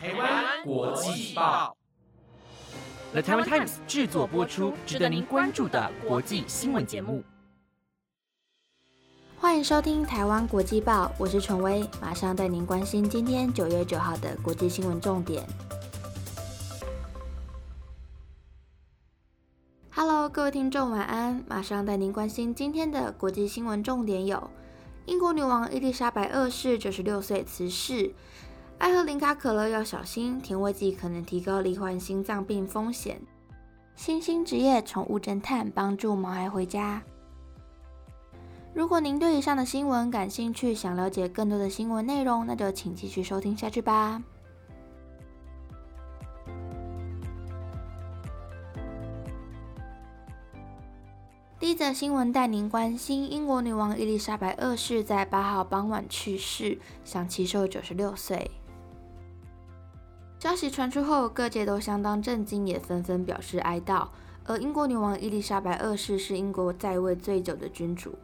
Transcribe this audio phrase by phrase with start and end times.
[0.00, 1.76] 台湾国际报
[3.10, 7.24] ，The Taiwan Times 制作播出，值得您关注的国际新闻节目。
[9.36, 15.44] 欢迎收听台湾国际报，我是纯威，马上带您关心今天九月九号的国际新闻重点。
[19.90, 21.42] Hello，各位听众，晚安！
[21.48, 24.48] 马上带您关心今天的国际新闻重点有：
[25.06, 28.14] 英国女王伊丽莎白二世九十六岁辞世；
[28.78, 33.16] 爱喝零卡可乐要小心，甜味剂可能提高罹患心脏病风险；
[33.96, 37.02] 新兴职业宠物侦探帮助毛孩回家。
[38.72, 44.22] 如果您对以上的新闻感兴趣，想了解更多的新闻内容，那就请继续收听下去吧。
[51.58, 58.48] 第一则新闻带您关心：英国女王伊丽莎白二世在八号傍晚去世，享其寿九十六岁。
[60.38, 64.06] 消息传出后，各界都相当震惊，也纷纷表示哀悼。
[64.44, 68.14] 而英国女王伊丽莎白二世是英国在位最久的君主。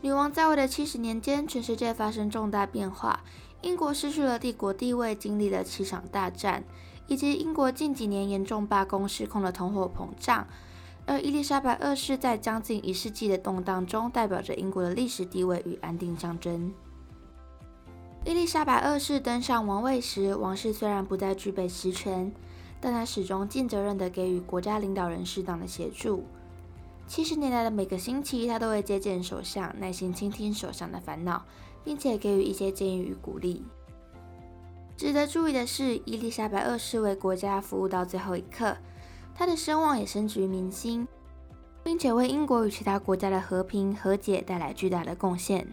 [0.00, 3.24] 女王在位的七十年间，全世界发生重大变化，
[3.60, 6.62] 英国失去了帝国地位，经历了七场大战，
[7.08, 10.46] 以及英国近几年严重罢工、失控的通货膨胀。
[11.06, 16.72] 而伊丽莎白二世在将近一世纪的动荡中，代表着英国的历史地位与安定象征。
[18.22, 22.30] 伊丽莎白二世登上王位时，王室虽然不再具备实权，
[22.78, 26.24] 但她始终尽责任地给予国家领导人适当的协助。
[27.06, 31.42] 七十年代的每个星期，她都会接见首相，耐心倾听首相的烦恼，
[31.82, 33.64] 并且给予一些建议与鼓励。
[34.98, 38.76] 值得注意的是，伊丽莎白二世为国家服务到最后一刻。
[39.34, 41.08] 他的声望也深植于民心，
[41.82, 45.66] 并且为英国与其他国家的和平和解带来巨大的贡献。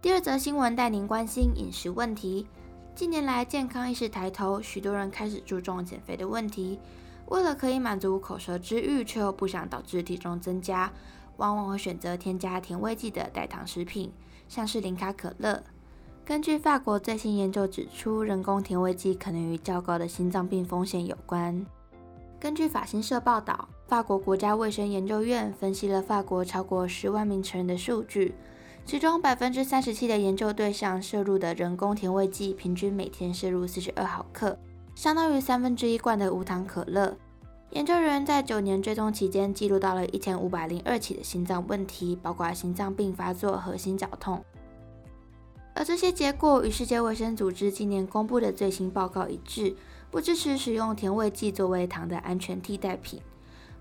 [0.00, 2.46] 第二则新闻带您关心饮食问题。
[2.94, 6.78] 近年来，健康意识抬头，许多人开始注重减肥的问题。
[7.26, 10.92] 为了可以满足口舌之欲，却又不想导致体重增加，
[11.38, 14.12] 往往会选择添加甜味剂的代糖食品，
[14.48, 15.64] 像是零卡可乐。
[16.24, 21.66] 根据法国最新研究指出，人工甜味剂可能与较高的心脏病风险有关。
[22.38, 28.32] 根据法新社报道，法国国家卫生研究院分析了法国超过十万名成人的数据，
[28.88, 34.58] 其中百分之三十七的研究对象摄入的人工甜味剂平均每天摄入四十二毫克，
[34.94, 37.14] 相当于三分之一罐的无糖可乐。
[37.72, 44.42] 研究人员在九年追踪期间记录到了一千五百零二起的心脏问题，包括心脏病发作和心绞痛。
[45.74, 49.76] 而这些结果与世界卫生组织今年公布的最新报告一致，
[50.10, 53.20] 不支持使用甜味剂作为糖的安全替代品。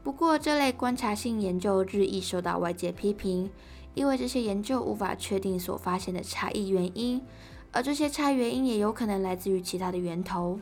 [0.03, 3.50] 不过，这类观察性研究日益受到外界批评，
[3.97, 7.19] 因为这些研究无法确定所发现的差异原因，
[7.71, 10.59] 而这些差异原因也有可能来自于其他的源头。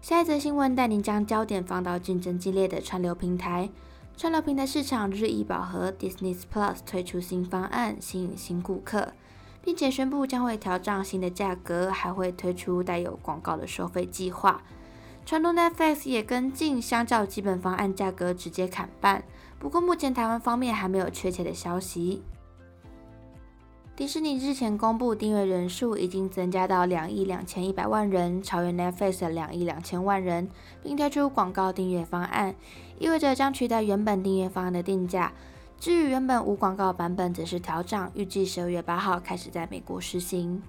[0.00, 3.70] 下一则新闻带您将焦点放到竞争激烈的串流平台。
[4.16, 9.14] 串流平台市场日益饱和，Disney Plus 推出新方案，吸引新顾客，
[9.60, 14.62] 并且宣布将会调涨新的价格，还会推出带有广告的收费计划。
[15.26, 19.24] 传统 Netflix 也跟进，相较基本方案价格直接砍半。
[19.58, 22.22] 不过目前台湾方面还没有确切的消息。
[23.96, 30.48] 迪士尼日前公布订阅人数已经增加到两亿两千一百万人，超越 Netflix 的两亿两千万人，
[30.80, 32.54] 并推出广告订阅方案。
[33.00, 35.32] 意味着将取代原本订阅方案的定价。
[35.80, 40.62] 至于原本无广告版本，则是调涨，预计十二月八号开始在美国实行。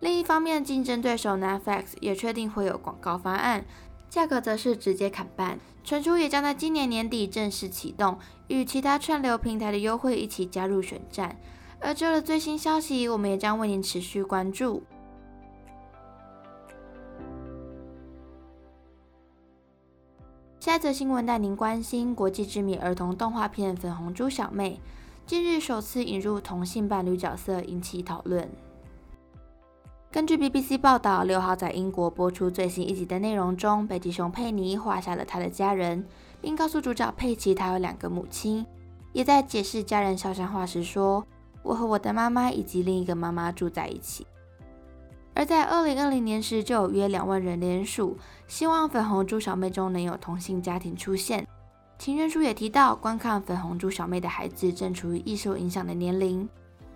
[0.00, 3.64] 另一方面，竞争对手 Netflix 也确定会有广告方案，
[4.08, 5.60] 价格则是直接砍半。
[5.84, 8.18] 传出也将在今年年底正式启动，
[8.48, 11.36] 与其他串流平台的优惠一起加入选战。
[11.80, 14.82] 而这的最新消息，我们也将为您持续关注。
[20.60, 24.78] 下则新闻带您关心国际知名儿童动画片《粉红猪小妹》
[25.28, 28.48] 近日首次引入同性伴侣角色，引起讨论。
[30.12, 36.04] 根据 BBC 报道，六号在英国播出最新一集的内容中，北极熊佩妮画下了他的家人，
[36.40, 38.66] 并告诉主角佩奇他有两个母亲，
[39.12, 41.24] 也在解释家人肖像画时说
[41.62, 44.26] ：“我和我的妈妈以及另一个妈妈住在一起。”
[45.32, 48.16] 而在二零二零年时，就有约两万人联署，
[48.48, 51.46] 希望粉红猪小妹中能有同性家庭出现。
[52.00, 56.48] 情人书也提到，观看粉红猪小妹的孩子正处于易受影响的年龄。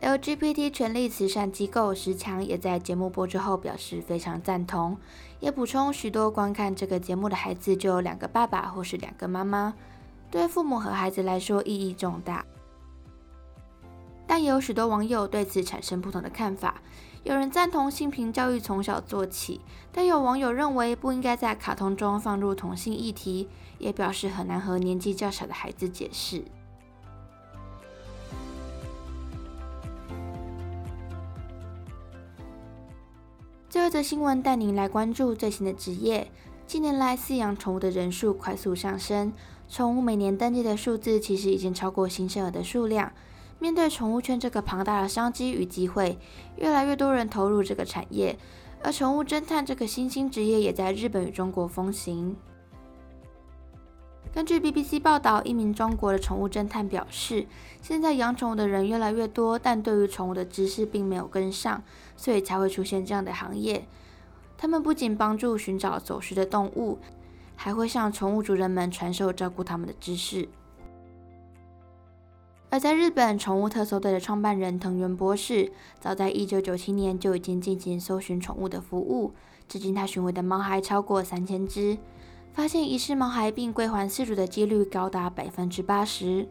[0.02, 4.98] LGBT 权利慈善机构石强也在节目播出后表示非常赞同，
[5.40, 9.72] 也补充许多观看这个节目的孩子就有两个爸爸或是两个妈妈，
[10.30, 12.44] 对父母和孩子来说意义重大。
[14.26, 16.82] 但也有许多网友对此产生不同的看法，
[17.22, 23.48] 有人赞同性平教育从小做起，但有网友认为不应该在卡通中放入同性议题，
[23.78, 26.44] 也表示很难和年纪较小的孩子解释。
[33.74, 36.30] 最后一则新闻带您来关注最新的职业。
[36.64, 39.32] 近年来，饲养宠物的人数快速上升，
[39.68, 43.10] 宠物每年登记的数字其实已经超过新生儿的数量。
[43.58, 46.16] 面对宠物圈这个庞大的商机与机会，
[46.56, 48.38] 越来越多人投入这个产业，
[48.80, 52.36] 而宠物侦探这个新兴职业也在日本与中国风行。
[54.34, 57.46] 根据 BBC 报道，一名中国的宠物侦探表示，
[57.80, 61.84] 现在养宠物的人越来越多，但对于宠物的知识并没有跟上，
[62.16, 63.86] 所以才会出现这样的行业。
[64.58, 66.98] 他们不仅帮助寻找走失的动物，
[67.54, 70.48] 还会向宠物主人们传授照顾他们的知识。
[72.70, 75.70] 而在日本，宠物特搜队的创办人藤原博士，
[76.00, 79.32] 早在1997年就已经进行搜寻宠物的服务，
[79.68, 81.96] 至今他寻回的猫还超过三千只。
[82.54, 86.48] 发现遗失毛孩并归还饲主的几率高达百分之八十。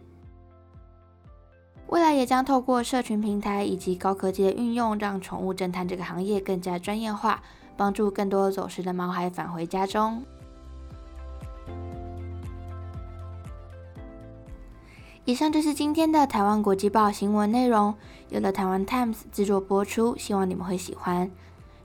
[1.87, 7.41] 未来也将透过社群平台以及高科技的运用，让宠物侦探这个行业更加专业化，
[7.77, 10.21] 帮助更多走失的毛孩返回家中。
[15.23, 17.95] 以上就是今天的台湾国际报新闻内容，
[18.27, 21.31] 由了台湾 Times 制作播出，希望你们会喜欢。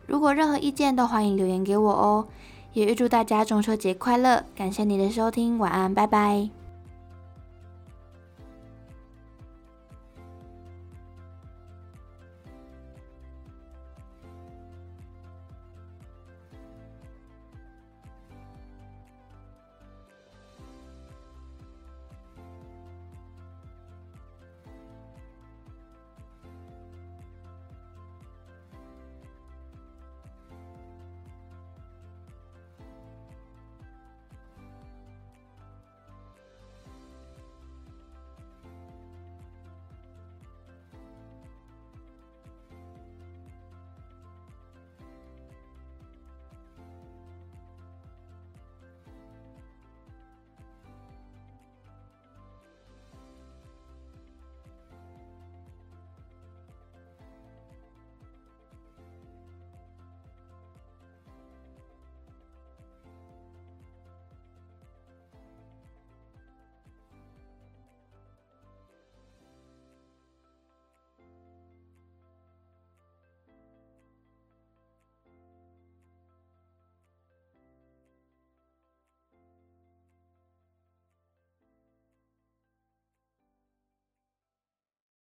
[0.07, 2.27] 如果任何意见，都欢迎留言给我哦。
[2.79, 4.45] 也预祝大家中秋节快乐！
[4.55, 6.49] 感谢你的收听，晚安，拜拜。